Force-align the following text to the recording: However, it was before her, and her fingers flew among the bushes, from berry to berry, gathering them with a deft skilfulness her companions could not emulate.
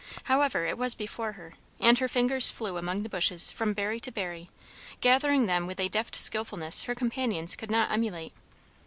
However, 0.23 0.65
it 0.65 0.79
was 0.79 0.95
before 0.95 1.33
her, 1.33 1.53
and 1.79 1.99
her 1.99 2.07
fingers 2.07 2.49
flew 2.49 2.75
among 2.75 3.03
the 3.03 3.07
bushes, 3.09 3.51
from 3.51 3.73
berry 3.73 3.99
to 3.99 4.11
berry, 4.11 4.49
gathering 4.99 5.45
them 5.45 5.67
with 5.67 5.79
a 5.79 5.89
deft 5.89 6.15
skilfulness 6.15 6.81
her 6.85 6.95
companions 6.95 7.55
could 7.55 7.69
not 7.69 7.91
emulate. 7.91 8.33